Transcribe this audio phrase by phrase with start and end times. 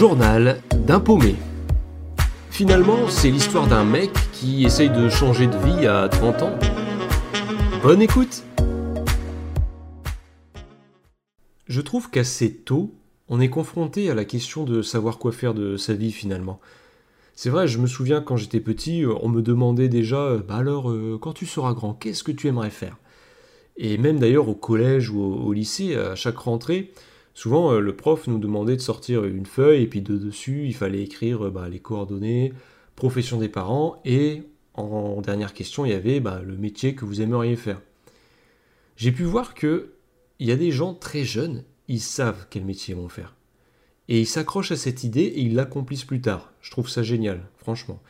[0.00, 1.34] journal d'un paumé.
[2.50, 6.58] Finalement, c'est l'histoire d'un mec qui essaye de changer de vie à 30 ans.
[7.82, 8.42] Bonne écoute
[11.66, 12.94] Je trouve qu'assez tôt,
[13.28, 16.60] on est confronté à la question de savoir quoi faire de sa vie finalement.
[17.34, 21.18] C'est vrai, je me souviens quand j'étais petit, on me demandait déjà Bah alors, euh,
[21.20, 22.96] quand tu seras grand, qu'est-ce que tu aimerais faire?
[23.76, 26.90] Et même d'ailleurs au collège ou au lycée, à chaque rentrée,
[27.34, 30.74] Souvent, euh, le prof nous demandait de sortir une feuille et puis de dessus, il
[30.74, 32.52] fallait écrire euh, bah, les coordonnées,
[32.96, 34.42] profession des parents et
[34.74, 37.80] en dernière question, il y avait bah, le métier que vous aimeriez faire.
[38.96, 39.92] J'ai pu voir que
[40.38, 43.34] il y a des gens très jeunes, ils savent quel métier ils vont faire.
[44.08, 46.52] Et ils s'accrochent à cette idée et ils l'accomplissent plus tard.
[46.60, 48.00] Je trouve ça génial, franchement.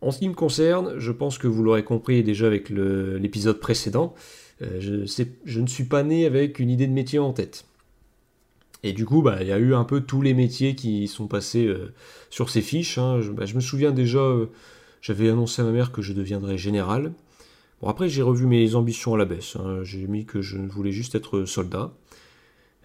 [0.00, 4.14] En ce qui me concerne, je pense que vous l'aurez compris déjà avec l'épisode précédent,
[4.62, 7.66] euh, je, je ne suis pas né avec une idée de métier en tête.
[8.82, 11.26] Et du coup, bah, il y a eu un peu tous les métiers qui sont
[11.26, 11.92] passés euh,
[12.30, 12.98] sur ces fiches.
[12.98, 13.20] Hein.
[13.32, 14.46] Bah, je, me souviens déjà, euh,
[15.02, 17.12] j'avais annoncé à ma mère que je deviendrais général.
[17.80, 19.56] Bon, après, j'ai revu mes ambitions à la baisse.
[19.56, 19.80] Hein.
[19.82, 21.92] J'ai mis que je voulais juste être soldat.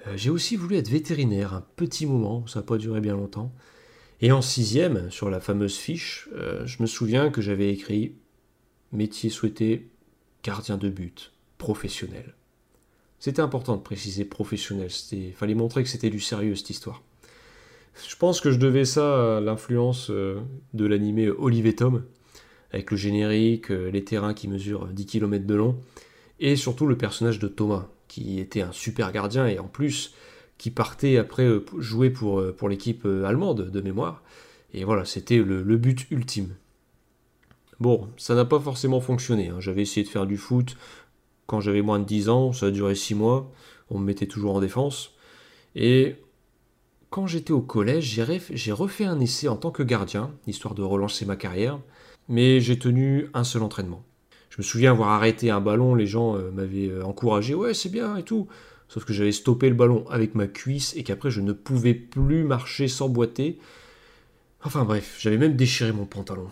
[0.08, 3.54] Euh, j'ai aussi voulu être vétérinaire un petit moment, ça n'a pas duré bien longtemps.
[4.22, 6.30] Et en sixième, sur la fameuse fiche,
[6.64, 8.16] je me souviens que j'avais écrit
[8.94, 9.90] métier souhaité,
[10.42, 12.34] gardien de but, professionnel.
[13.20, 14.90] C'était important de préciser professionnel.
[15.12, 17.02] Il fallait montrer que c'était du sérieux cette histoire.
[18.08, 20.40] Je pense que je devais ça à l'influence euh,
[20.74, 21.32] de l'animé
[21.76, 22.04] Tom,
[22.72, 25.78] avec le générique, euh, les terrains qui mesurent 10 km de long,
[26.40, 30.14] et surtout le personnage de Thomas, qui était un super gardien et en plus
[30.58, 34.24] qui partait après euh, jouer pour, pour l'équipe allemande de mémoire.
[34.74, 36.54] Et voilà, c'était le, but ultime.
[37.80, 39.48] Bon, ça n'a pas forcément fonctionné.
[39.48, 39.58] Hein.
[39.60, 40.76] J'avais essayé de faire du foot,
[41.48, 43.52] quand j'avais moins de 10 ans, ça a duré 6 mois,
[43.90, 45.12] on me mettait toujours en défense.
[45.76, 46.16] Et
[47.10, 48.20] quand j'étais au collège,
[48.52, 51.80] j'ai refait un essai en tant que gardien, histoire de relancer ma carrière,
[52.28, 54.04] mais j'ai tenu un seul entraînement.
[54.50, 57.90] Je me souviens avoir arrêté un ballon, les gens euh, m'avaient euh, encouragé, ouais c'est
[57.90, 58.48] bien et tout.
[58.88, 62.44] Sauf que j'avais stoppé le ballon avec ma cuisse et qu'après je ne pouvais plus
[62.44, 63.60] marcher sans boiter.
[64.64, 66.48] Enfin bref, j'avais même déchiré mon pantalon.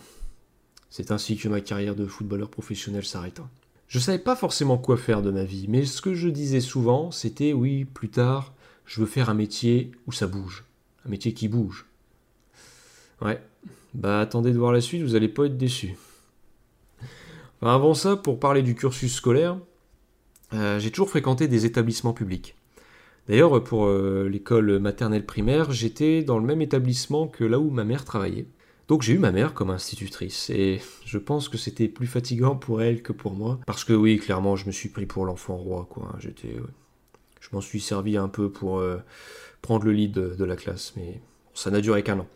[0.90, 3.50] C'est ainsi que ma carrière de footballeur professionnel s'arrêta.
[3.94, 7.12] Je savais pas forcément quoi faire de ma vie, mais ce que je disais souvent,
[7.12, 8.52] c'était oui, plus tard,
[8.88, 10.64] je veux faire un métier où ça bouge.
[11.06, 11.86] Un métier qui bouge.
[13.22, 13.40] Ouais.
[13.94, 15.96] Bah attendez de voir la suite, vous allez pas être déçus.
[17.62, 19.60] avant ça, pour parler du cursus scolaire,
[20.54, 22.56] euh, j'ai toujours fréquenté des établissements publics.
[23.28, 27.84] D'ailleurs, pour euh, l'école maternelle primaire, j'étais dans le même établissement que là où ma
[27.84, 28.48] mère travaillait.
[28.88, 32.82] Donc j'ai eu ma mère comme institutrice et je pense que c'était plus fatigant pour
[32.82, 35.88] elle que pour moi parce que oui clairement je me suis pris pour l'enfant roi
[35.90, 36.56] quoi j'étais
[37.40, 38.98] je m'en suis servi un peu pour euh,
[39.62, 41.22] prendre le lead de, la classe mais
[41.54, 42.28] ça n'a duré qu'un an.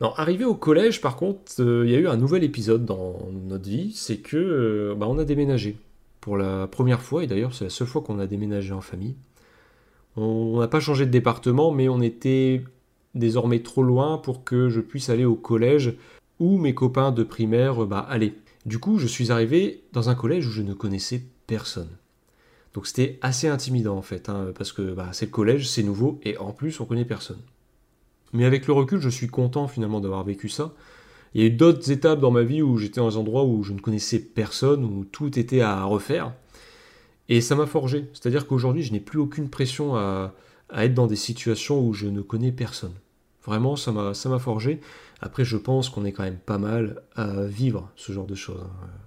[0.00, 3.18] Non, arrivé au collège par contre euh, il y a eu un nouvel épisode dans
[3.32, 5.76] notre vie c'est que euh, bah, on a déménagé
[6.20, 9.16] pour la première fois et d'ailleurs c'est la seule fois qu'on a déménagé en famille.
[10.16, 12.62] On n'a pas changé de département mais on était
[13.18, 15.94] désormais trop loin pour que je puisse aller au collège
[16.40, 18.34] où mes copains de primaire bah, allaient.
[18.66, 21.88] Du coup, je suis arrivé dans un collège où je ne connaissais personne.
[22.74, 26.20] Donc c'était assez intimidant en fait, hein, parce que bah, c'est le collège, c'est nouveau,
[26.22, 27.40] et en plus on connaît personne.
[28.32, 30.74] Mais avec le recul, je suis content finalement d'avoir vécu ça.
[31.34, 33.62] Il y a eu d'autres étapes dans ma vie où j'étais dans un endroit où
[33.62, 36.32] je ne connaissais personne, où tout était à refaire.
[37.28, 38.06] Et ça m'a forgé.
[38.12, 40.34] C'est-à-dire qu'aujourd'hui, je n'ai plus aucune pression à,
[40.70, 42.94] à être dans des situations où je ne connais personne.
[43.48, 44.78] Vraiment, ça m'a, forgé.
[45.22, 48.62] Après, je pense qu'on est quand même pas mal à vivre ce genre de choses.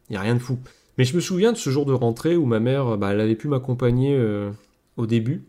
[0.09, 0.57] Il n'y a rien de fou.
[0.97, 3.35] Mais je me souviens de ce jour de rentrée où ma mère, bah, elle avait
[3.35, 4.49] pu m'accompagner euh,
[4.97, 5.43] au début.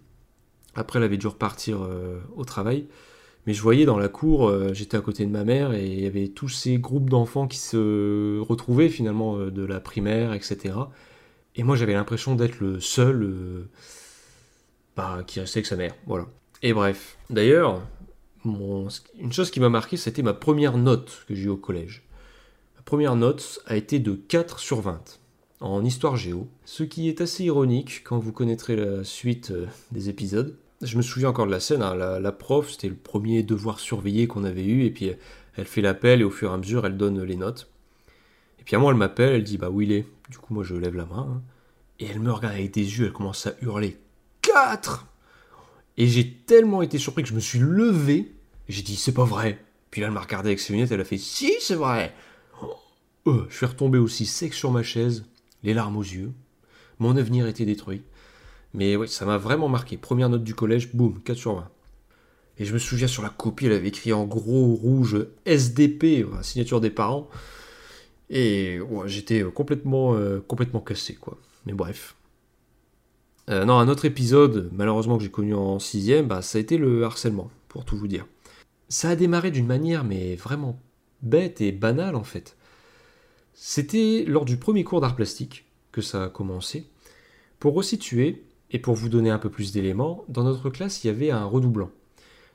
[0.74, 2.84] Après, elle avait dû repartir euh, au travail.
[3.46, 6.00] Mais je voyais dans la cour, euh, j'étais à côté de ma mère et il
[6.00, 10.74] y avait tous ces groupes d'enfants qui se retrouvaient finalement de la primaire, etc.
[11.56, 13.66] Et moi, j'avais l'impression d'être le seul
[14.96, 15.94] bah, qui restait avec sa mère.
[16.06, 16.26] Voilà.
[16.62, 17.16] Et bref.
[17.30, 17.80] D'ailleurs,
[18.44, 22.02] une chose qui m'a marqué, c'était ma première note que j'ai eue au collège.
[22.76, 25.18] Ma première note a été de 4 sur 20
[25.60, 30.08] en histoire géo, ce qui est assez ironique quand vous connaîtrez la suite euh, des
[30.08, 30.56] épisodes.
[30.80, 34.26] Je me souviens encore de la scène, hein, la, prof, c'était le premier devoir surveillé
[34.26, 35.12] qu'on avait eu, et puis
[35.56, 37.70] elle fait l'appel, et au fur et à mesure, elle donne les notes.
[38.58, 40.04] Et puis à moi, elle m'appelle, elle dit Bah, où il est?
[40.28, 41.42] Du coup, moi, je lève la main, hein.
[42.00, 43.98] et elle me regarde avec des yeux, elle commence à hurler
[44.40, 45.06] 4
[45.96, 48.32] et j'ai tellement été surpris que je me suis levé.
[48.68, 49.64] J'ai dit, c'est pas vrai.
[49.90, 52.14] Puis là, elle m'a regardé avec ses lunettes, elle a fait, si, c'est vrai.
[53.24, 55.24] Oh, je suis retombé aussi sec sur ma chaise,
[55.62, 56.32] les larmes aux yeux.
[56.98, 58.02] Mon avenir était détruit.
[58.74, 59.96] Mais oui, ça m'a vraiment marqué.
[59.96, 61.68] Première note du collège, boum, 4 sur 20.
[62.58, 66.80] Et je me souviens sur la copie, elle avait écrit en gros rouge SDP, signature
[66.80, 67.28] des parents.
[68.30, 71.38] Et j'étais complètement, euh, complètement cassé, quoi.
[71.66, 72.16] Mais bref.
[73.50, 76.78] Euh, non, un autre épisode, malheureusement que j'ai connu en sixième, bah, ça a été
[76.78, 78.26] le harcèlement, pour tout vous dire.
[78.92, 80.78] Ça a démarré d'une manière, mais vraiment
[81.22, 82.58] bête et banale en fait.
[83.54, 86.90] C'était lors du premier cours d'art plastique que ça a commencé.
[87.58, 91.10] Pour resituer, et pour vous donner un peu plus d'éléments, dans notre classe, il y
[91.10, 91.90] avait un redoublant.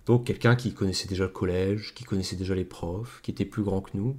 [0.05, 3.63] Donc quelqu'un qui connaissait déjà le collège, qui connaissait déjà les profs, qui était plus
[3.63, 4.15] grand que nous.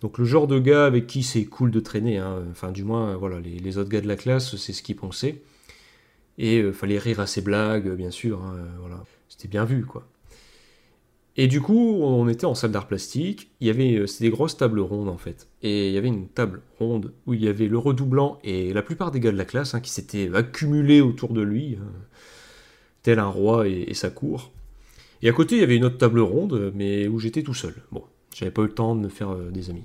[0.00, 2.44] Donc le genre de gars avec qui c'est cool de traîner, hein.
[2.52, 5.42] enfin du moins voilà, les, autres gars de la classe, c'est ce qu'ils pensaient.
[6.38, 9.02] Et euh, fallait rire à ses blagues, bien sûr, hein, voilà.
[9.28, 10.06] C'était bien vu, quoi.
[11.36, 14.56] Et du coup, on était en salle d'art plastique, il y avait, euh, des grosses
[14.56, 15.48] tables rondes en fait.
[15.62, 18.82] Et il y avait une table ronde où il y avait le redoublant et la
[18.82, 21.86] plupart des gars de la classe hein, qui s'étaient accumulés autour de lui, hein,
[23.02, 24.52] tel un roi et, sa cour.
[25.22, 27.74] Et à côté, il y avait une autre table ronde, mais où j'étais tout seul.
[27.92, 28.04] Bon,
[28.34, 29.84] j'avais pas eu le temps de me faire euh, des amis.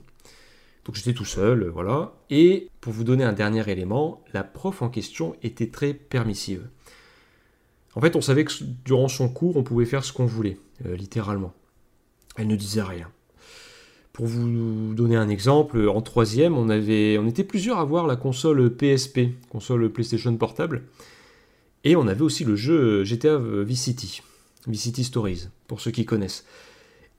[0.84, 2.14] Donc j'étais tout seul, euh, voilà.
[2.30, 6.68] Et pour vous donner un dernier élément, la prof en question était très permissive.
[7.98, 8.54] En fait, on savait que
[8.86, 11.52] durant son cours, on pouvait faire ce qu'on voulait, euh, littéralement.
[12.36, 13.10] Elle ne disait rien.
[14.14, 18.16] Pour vous donner un exemple, en troisième, on, avait, on était plusieurs à voir la
[18.16, 20.84] console PSP, console PlayStation portable,
[21.86, 24.22] et on avait aussi le jeu GTA Vice City,
[24.68, 26.46] Vice City Stories, pour ceux qui connaissent.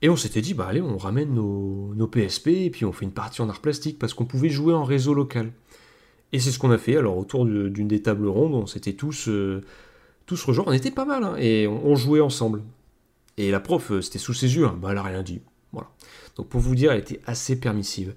[0.01, 3.11] Et on s'était dit, bah allez, on ramène nos, PSP et puis on fait une
[3.11, 5.51] partie en art plastique parce qu'on pouvait jouer en réseau local.
[6.31, 6.95] Et c'est ce qu'on a fait.
[6.95, 9.61] Alors autour d'une des tables rondes, on s'était tous, euh,
[10.29, 10.65] tous rejoints.
[10.67, 12.63] On était pas mal hein, et on, jouait ensemble.
[13.37, 14.65] Et la prof, euh, c'était sous ses yeux.
[14.65, 14.77] Hein.
[14.81, 15.41] bah elle a rien dit.
[15.73, 15.89] Voilà.
[16.35, 18.15] Donc pour vous dire, elle était assez permissive.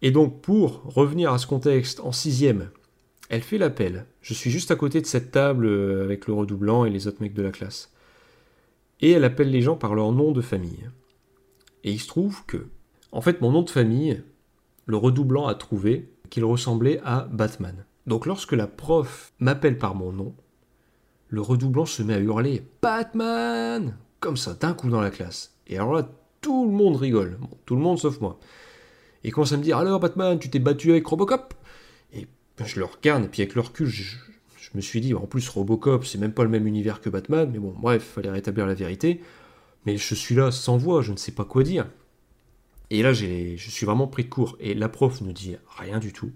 [0.00, 2.70] Et donc pour revenir à ce contexte, en sixième,
[3.28, 4.06] elle fait l'appel.
[4.22, 7.20] Je suis juste à côté de cette table euh, avec le redoublant et les autres
[7.20, 7.90] mecs de la classe
[9.00, 10.88] et elle appelle les gens par leur nom de famille.
[11.82, 12.68] Et il se trouve que,
[13.12, 14.22] en fait, mon nom de famille,
[14.86, 17.84] le redoublant a trouvé qu'il ressemblait à Batman.
[18.06, 20.34] Donc lorsque la prof m'appelle par mon nom,
[21.28, 25.56] le redoublant se met à hurler Batman Comme ça, d'un coup dans la classe.
[25.66, 26.08] Et alors là,
[26.40, 27.38] tout le monde rigole.
[27.64, 28.38] tout le monde sauf moi.
[29.24, 31.54] Et commence à me dire Alors Batman, tu t'es battu avec Robocop?
[32.12, 32.26] Et
[32.64, 34.16] je le regarde, et puis avec le recul, je,
[34.74, 37.58] me suis dit, en plus Robocop, c'est même pas le même univers que Batman, mais
[37.58, 39.20] bon, bref, fallait rétablir la vérité.
[39.86, 41.86] Mais je suis là sans voix, je ne sais pas quoi dire.
[42.90, 44.56] Et là, je suis vraiment pris de court.
[44.60, 46.32] Et la prof ne dit rien du tout.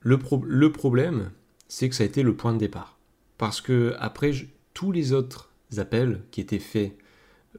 [0.00, 1.30] Le, le problème,
[1.68, 2.98] c'est que ça a été le point de départ.
[3.38, 4.32] Parce que après,
[4.74, 6.96] tous les autres appels qui étaient faits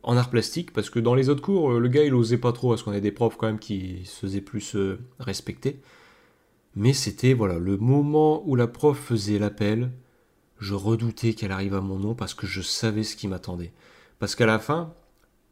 [0.02, 2.70] en art plastique, parce que dans les autres cours, le gars il osait pas trop,
[2.70, 5.80] parce qu'on a des profs quand même qui se faisaient plus euh, respecter.
[6.76, 9.92] Mais c'était voilà le moment où la prof faisait l'appel,
[10.60, 13.72] je redoutais qu'elle arrive à mon nom parce que je savais ce qui m'attendait.
[14.20, 14.94] Parce qu'à la fin,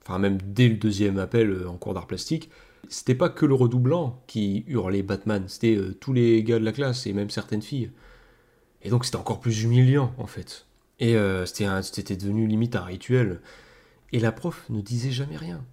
[0.02, 2.50] enfin même dès le deuxième appel euh, en cours d'art plastique,
[2.90, 6.72] c'était pas que le redoublant qui hurlait Batman, c'était euh, tous les gars de la
[6.72, 7.92] classe et même certaines filles.
[8.84, 10.66] Et donc c'était encore plus humiliant en fait.
[11.00, 13.42] Et euh, c'était devenu limite un rituel.
[14.12, 15.64] Et la prof ne disait jamais rien.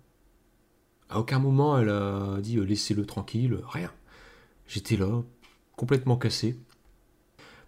[1.10, 3.90] À aucun moment elle a dit laissez-le tranquille, rien.
[4.66, 5.22] J'étais là,
[5.76, 6.58] complètement cassé.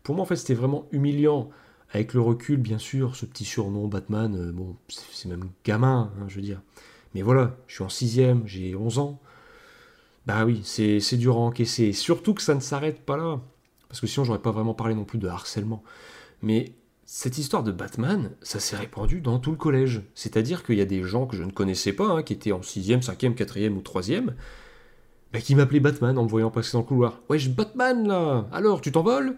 [0.02, 1.50] Pour moi, en fait, c'était vraiment humiliant.
[1.92, 6.26] Avec le recul, bien sûr, ce petit surnom Batman, euh, bon, c'est même gamin, hein,
[6.28, 6.62] je veux dire.
[7.14, 9.20] Mais voilà, je suis en sixième, j'ai 11 ans.
[10.26, 11.92] Bah oui, c'est dur à encaisser.
[11.92, 13.40] Surtout que ça ne s'arrête pas là.
[13.90, 15.82] Parce que sinon, j'aurais pas vraiment parlé non plus de harcèlement.
[16.42, 16.72] Mais
[17.04, 20.02] cette histoire de Batman, ça s'est répandu dans tout le collège.
[20.14, 22.62] C'est-à-dire qu'il y a des gens que je ne connaissais pas, hein, qui étaient en
[22.62, 24.36] sixième, cinquième, quatrième ou troisième,
[25.32, 27.20] bah, qui m'appelait Batman en me voyant passer dans le couloir.
[27.28, 29.36] Wesh, Batman là Alors, tu t'envoles?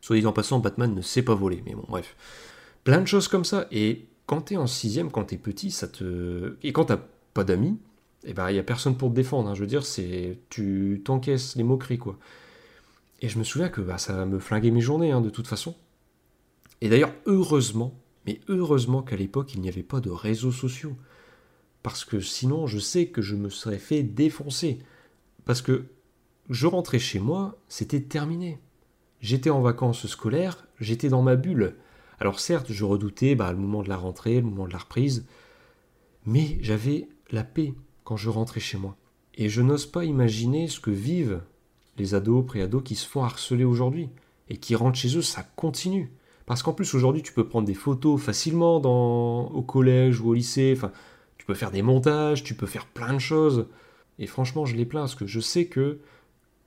[0.00, 2.16] Soit en passant, Batman ne sait pas voler, mais bon, bref.
[2.82, 3.68] Plein de choses comme ça.
[3.70, 6.56] Et quand t'es en sixième, quand t'es petit, ça te.
[6.64, 6.98] Et quand t'as
[7.34, 7.78] pas d'amis,
[8.24, 9.48] eh ben, il a personne pour te défendre.
[9.48, 9.54] Hein.
[9.54, 10.38] Je veux dire, c'est.
[10.50, 12.18] Tu t'encaisses les moqueries, quoi.
[13.22, 15.76] Et je me souviens que bah, ça me flinguait mes journées, hein, de toute façon.
[16.80, 17.94] Et d'ailleurs, heureusement,
[18.26, 20.96] mais heureusement qu'à l'époque, il n'y avait pas de réseaux sociaux.
[21.84, 24.80] Parce que sinon, je sais que je me serais fait défoncer.
[25.44, 25.84] Parce que
[26.50, 28.58] je rentrais chez moi, c'était terminé.
[29.20, 31.76] J'étais en vacances scolaires, j'étais dans ma bulle.
[32.18, 35.26] Alors certes, je redoutais bah, le moment de la rentrée, le moment de la reprise,
[36.26, 38.96] mais j'avais la paix quand je rentrais chez moi.
[39.34, 41.40] Et je n'ose pas imaginer ce que vivent
[41.98, 44.08] les ados, pré-ados qui se font harceler aujourd'hui
[44.48, 46.10] et qui rentrent chez eux, ça continue.
[46.46, 49.46] Parce qu'en plus aujourd'hui, tu peux prendre des photos facilement dans...
[49.48, 50.92] au collège ou au lycée, enfin,
[51.38, 53.66] tu peux faire des montages, tu peux faire plein de choses.
[54.18, 55.98] Et franchement, je les plains parce que je sais que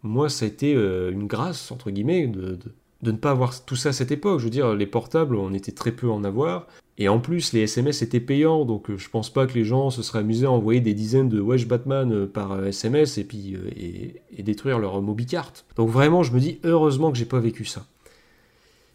[0.04, 2.60] moi, ça a été euh, une grâce, entre guillemets, de,
[3.02, 4.40] ne pas avoir tout ça à cette époque.
[4.40, 6.68] Je veux dire, les portables, on était très peu en avoir.
[6.98, 9.90] Et en plus, les SMS étaient payants, donc euh, je pense pas que les gens
[9.90, 13.58] se seraient amusés à envoyer des dizaines de Wesh Batman euh, par SMS et puis
[13.76, 15.66] et, détruire leur carte.
[15.76, 17.86] Donc vraiment, je me dis heureusement que j'ai pas vécu ça.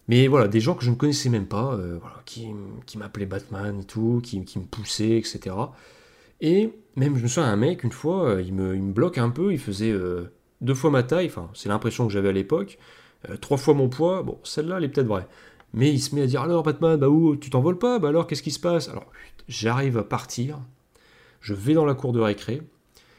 [0.09, 1.78] Mais voilà, des gens que je ne connaissais même pas,
[2.25, 2.49] qui,
[2.87, 5.54] qui m'appelaient Batman et tout, qui, me poussaient, etc.
[6.40, 9.30] Et même, je me souviens, un mec, une fois, il me, il me bloque un
[9.30, 9.95] peu, il faisait
[10.61, 12.78] deux fois ma taille, enfin, c'est l'impression que j'avais à l'époque,
[13.40, 15.28] trois fois mon poids, bon, celle-là, elle est peut-être vraie.
[15.73, 17.99] Mais il se met à dire alors Batman, bah où tu t'envoles pas?
[17.99, 18.89] Bah alors qu'est-ce qui se passe?
[18.89, 19.07] Alors
[19.49, 20.61] j'arrive à partir,
[21.41, 22.62] je vais dans la cour de récré,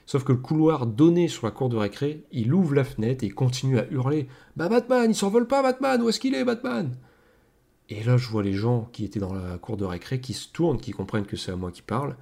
[0.05, 3.29] sauf que le couloir donné sur la cour de récré, il ouvre la fenêtre et
[3.29, 4.27] continue à hurler.
[4.57, 6.95] Bah Batman, il s'envole pas Batman, où est-ce qu'il est Batman?
[7.89, 10.49] Et là je vois les gens qui étaient dans la cour de récré qui se
[10.49, 12.15] tournent, qui comprennent que c'est à moi qui parle,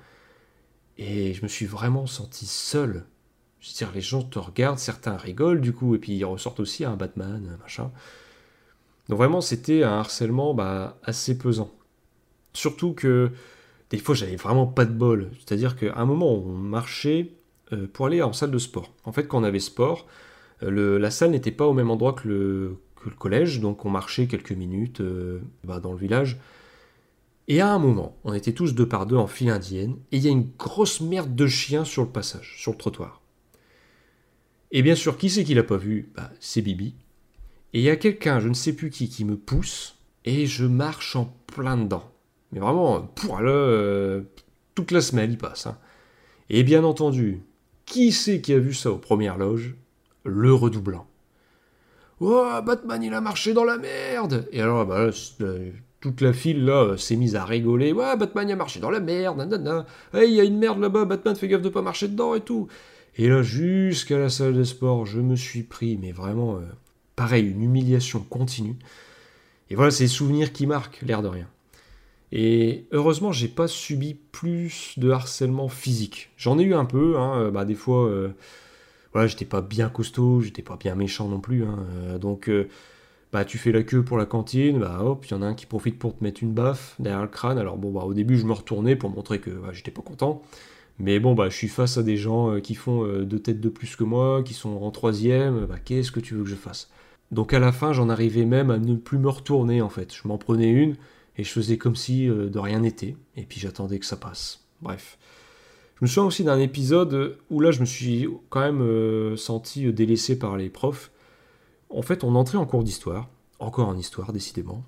[0.98, 3.06] et je me suis vraiment senti seul.
[3.62, 6.62] Je veux dire, les gens te regardent, certains rigolent du coup, et puis ils ressortent
[6.62, 7.92] aussi un Batman, machin.
[9.10, 11.72] Donc vraiment, c'était un harcèlement bah, assez pesant.
[12.54, 13.32] Surtout que
[13.90, 15.32] des fois, j'avais vraiment pas de bol.
[15.40, 17.32] C'est-à-dire qu'à un moment, on marchait
[17.74, 18.94] euh, pour aller en salle de sport.
[19.04, 20.06] En fait, quand on avait sport,
[20.64, 22.78] euh, la salle n'était pas au même endroit que le,
[23.18, 26.38] collège, donc on marchait quelques minutes euh, bah, dans le village.
[27.48, 30.24] Et à un moment, on était tous deux par deux en file indienne, et il
[30.24, 33.22] y a une grosse merde de chien sur le passage, sur le trottoir.
[34.72, 36.12] Et bien sûr, qui c'est qui l'a pas vu?
[36.16, 36.94] Bah, C'est Bibi.
[37.74, 40.66] Et il y a quelqu'un, je ne sais plus qui, qui me pousse, et je
[40.66, 42.10] marche en plein dedans.
[42.52, 44.22] Mais vraiment, pour le, euh,
[44.74, 45.68] toute la semaine, il passe.
[45.68, 45.78] Hein.
[46.50, 47.44] Et bien entendu,
[47.86, 49.76] qui c'est qui a vu ça aux premières loges?
[50.26, 51.08] Le redoublant.
[52.20, 55.10] Oh, Batman, il a marché dans la merde Et alors, bah,
[55.42, 55.72] euh,
[56.02, 57.94] toute la file, là, euh, s'est mise à rigoler.
[57.94, 59.86] Ouais, Batman, il a marché dans la merde, nanana.
[60.14, 62.42] Hey, il y a une merde là-bas, Batman, fais gaffe de pas marcher dedans et
[62.42, 62.68] tout.
[63.16, 66.60] Et là, jusqu'à la salle de sport, je me suis pris, mais vraiment,
[67.20, 68.78] pareil, une humiliation continue.
[69.70, 71.48] Et voilà, c'est des souvenirs qui marquent, l'air de rien.
[72.32, 76.30] Et heureusement, j'ai pas subi plus de harcèlement physique.
[76.38, 78.30] J'en ai eu un peu, hein, euh, bah, des fois, euh,
[79.12, 81.66] voilà, j'étais pas bien costaud, j'étais pas bien méchant non plus.
[81.66, 82.50] Hein, euh, donc,
[83.34, 85.56] bah, tu fais la queue pour la cantine, bah hop, il y en a un
[85.56, 87.58] qui profite pour te mettre une baffe derrière le crâne.
[87.58, 90.42] Alors, bon, bah, au début, je me retournais pour montrer que j'étais pas content.
[91.00, 93.98] Mais bon, bah, je suis face à des gens qui font deux têtes de plus
[93.98, 95.66] que moi, qui sont en troisième.
[95.66, 96.90] Bah, qu'est-ce que tu veux que je fasse?
[97.32, 100.14] Donc à la fin, j'en arrivais même à ne plus me retourner en fait.
[100.14, 100.96] Je m'en prenais une
[101.38, 103.16] et je faisais comme si euh, de rien n'était.
[103.36, 104.62] Et puis j'attendais que ça passe.
[104.82, 105.18] Bref.
[105.96, 109.92] Je me souviens aussi d'un épisode où là je me suis quand même euh, senti
[109.92, 111.12] délaissé par les profs.
[111.90, 113.28] En fait, on entrait en cours d'histoire,
[113.60, 114.84] encore en histoire décidément,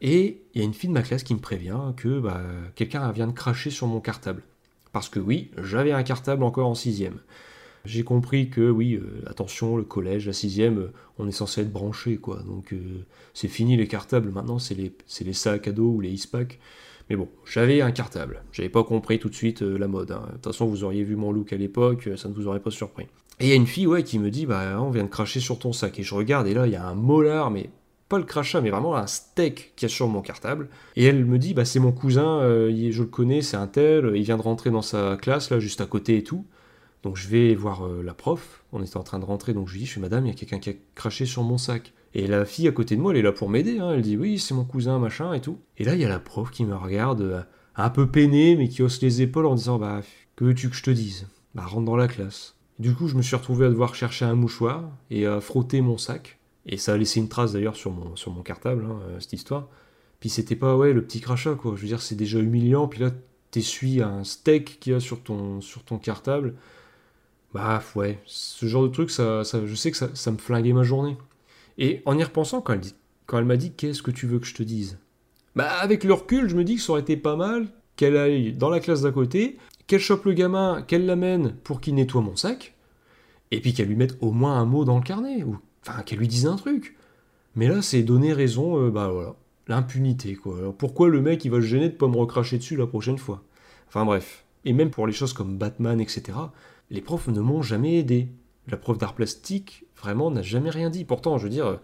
[0.00, 2.42] et il y a une fille de ma classe qui me prévient que bah,
[2.74, 4.42] quelqu'un vient de cracher sur mon cartable.
[4.92, 7.18] Parce que oui, j'avais un cartable encore en sixième.
[7.84, 11.72] J'ai compris que oui, euh, attention, le collège, la sixième, euh, on est censé être
[11.72, 12.42] branché, quoi.
[12.46, 16.58] Donc euh, c'est fini les cartables, maintenant c'est les, sacs à dos ou les ispac.
[17.10, 18.42] Mais bon, j'avais un cartable.
[18.52, 20.12] J'avais pas compris tout de suite la mode.
[20.12, 20.22] Hein.
[20.28, 22.70] De toute façon, vous auriez vu mon look à l'époque, ça ne vous aurait pas
[22.70, 23.04] surpris.
[23.40, 25.40] Et il y a une fille, ouais, qui me dit, bah, on vient de cracher
[25.40, 25.98] sur ton sac.
[25.98, 27.68] Et je regarde, et là, il y a un molar, mais
[28.08, 30.70] pas le crachat, mais vraiment un steak qui a sur mon cartable.
[30.96, 34.22] Et elle me dit, bah, c'est mon cousin, je le connais, c'est un tel, il
[34.22, 36.46] vient de rentrer dans sa classe, là, juste à côté et tout.
[37.04, 39.74] Donc je vais voir euh, la prof, on était en train de rentrer, donc je
[39.74, 41.92] lui dis, je suis madame, il y a quelqu'un qui a craché sur mon sac.
[42.14, 43.90] Et la fille à côté de moi, elle est là pour m'aider, hein.
[43.92, 45.58] elle dit, oui, c'est mon cousin, machin, et tout.
[45.76, 47.42] Et là, il y a la prof qui me regarde, euh,
[47.76, 50.00] un peu peinée, mais qui hausse les épaules en disant, bah,
[50.36, 51.26] que veux-tu que je te dise?
[51.54, 52.56] Bah, rentre dans la classe.
[52.78, 55.98] Du coup, je me suis retrouvé à devoir chercher un mouchoir et à frotter mon
[55.98, 56.38] sac.
[56.66, 59.68] Et ça a laissé une trace d'ailleurs sur mon, cartable, hein, euh, cette histoire.
[60.20, 61.74] Puis c'était pas, ouais, le petit crachat, quoi.
[61.76, 63.10] Je veux dire, c'est déjà humiliant, puis là,
[63.50, 66.54] t'essuies un steak qu'il y a sur ton, sur ton cartable.
[67.54, 71.16] Bah ouais, ce genre de truc, ça, je sais que ça, me flinguait ma journée.
[71.78, 72.76] Et en y repensant, quand
[73.38, 74.98] elle, m'a dit qu'est-ce que tu veux que je te dise?
[75.54, 78.52] Bah avec le recul, je me dis que ça aurait été pas mal qu'elle aille
[78.52, 79.56] dans la classe d'à côté,
[79.86, 82.74] qu'elle chope le gamin, qu'elle l'amène pour qu'il nettoie mon sac,
[83.52, 85.56] et puis qu'elle lui mette au moins un mot dans le carnet, ou
[85.86, 86.96] enfin qu'elle lui dise un truc.
[87.54, 89.36] Mais là, c'est donner raison, euh, bah voilà,
[89.68, 90.74] l'impunité quoi.
[90.76, 93.44] Pourquoi le mec il va se gêner de pas me recracher dessus la prochaine fois?
[93.86, 94.44] Enfin bref.
[94.64, 96.32] Et même pour les choses comme Batman, etc
[96.90, 98.28] les profs ne m'ont jamais aidé.
[98.68, 101.04] La prof d'art plastique, vraiment, n'a jamais rien dit.
[101.04, 101.80] Pourtant, je veux dire,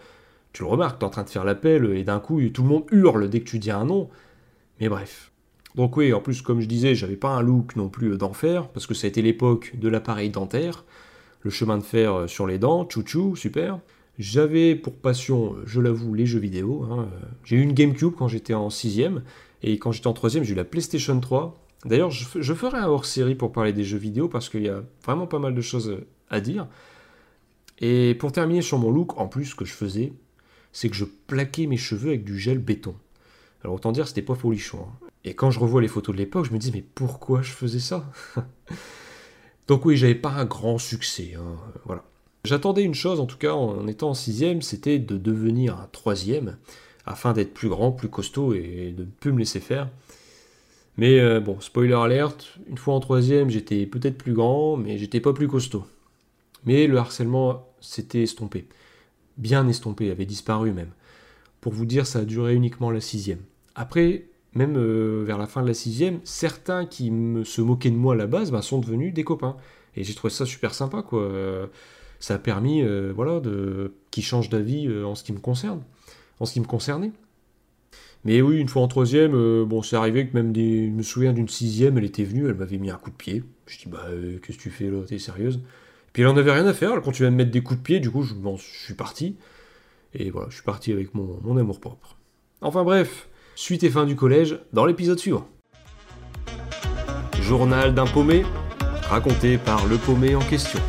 [0.52, 2.69] tu le remarques, tu es en train de faire l'appel et d'un coup, tout le
[2.69, 4.09] monde hurle dès que tu dis un nom.
[4.80, 5.30] Mais bref.
[5.75, 8.87] Donc oui, en plus, comme je disais, j'avais pas un look non plus d'enfer, parce
[8.87, 10.85] que ça a été l'époque de l'appareil dentaire,
[11.42, 13.78] le chemin de fer sur les dents, chouchou, super.
[14.19, 16.85] J'avais pour passion, je l'avoue, les jeux vidéo.
[16.90, 17.09] Hein.
[17.45, 19.21] J'ai eu une GameCube quand j'étais en 6ème,
[19.62, 23.34] et quand j'étais en 3ème, j'ai eu la PlayStation 3, D'ailleurs, je, ferai un hors-série
[23.34, 26.40] pour parler des jeux vidéo parce qu'il y a vraiment pas mal de choses à
[26.40, 26.66] dire.
[27.78, 30.12] Et pour terminer sur mon look, en plus, ce que je faisais,
[30.72, 32.94] c'est que je plaquais mes cheveux avec du gel béton.
[33.64, 34.80] Alors autant dire, c'était pas folichon.
[34.80, 35.06] Hein.
[35.25, 37.80] Et quand je revois les photos de l'époque, je me dis mais pourquoi je faisais
[37.80, 38.10] ça?
[39.68, 41.34] Donc oui, j'avais pas un grand succès.
[41.38, 42.04] Hein, voilà.
[42.44, 46.56] J'attendais une chose, en tout cas en étant en sixième, c'était de devenir un troisième,
[47.04, 49.90] afin d'être plus grand, plus costaud et de ne plus me laisser faire.
[50.97, 55.20] Mais euh, bon, spoiler alerte, une fois en troisième, j'étais peut-être plus grand, mais j'étais
[55.20, 55.85] pas plus costaud.
[56.64, 58.66] Mais le harcèlement s'était estompé.
[59.38, 60.90] Bien estompé, avait disparu même.
[61.61, 63.40] Pour vous dire, ça a duré uniquement la sixième.
[63.75, 67.97] Après, même euh, vers la fin de la sixième, certains qui me, se moquaient de
[67.97, 69.56] moi à la base bah, sont devenus des copains.
[69.97, 71.30] Et j'ai trouvé ça super sympa, quoi.
[72.20, 75.82] ça a permis, euh, voilà, de qu'ils changent d'avis en ce qui me concerne,
[76.40, 77.12] en ce qui me concernait.
[78.25, 79.33] Mais oui, une fois en troisième,
[79.65, 82.55] bon, c'est arrivé que même des, je me souviens d'une sixième, elle était venue, elle
[82.55, 83.43] m'avait mis un coup de pied.
[83.67, 84.07] Je dis bah
[84.43, 85.61] qu'est-ce que tu fais là, t'es sérieuse?
[86.12, 87.85] Puis elle en avait rien à faire, elle continuait à me mettre des coups de
[87.85, 89.37] pied, du coup je, je suis parti.
[90.12, 92.17] Et voilà, je suis parti avec mon, mon amour propre.
[92.61, 93.29] Enfin bref,
[93.61, 95.47] Suite et fin du collège dans l'épisode suivant.
[97.43, 98.45] Journal d'un paumé,
[99.03, 100.81] raconté par le paumé en question.